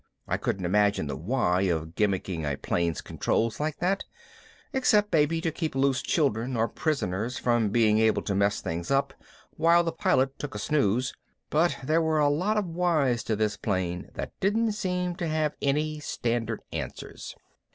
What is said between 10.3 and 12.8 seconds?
took a snooze, but there were a lot of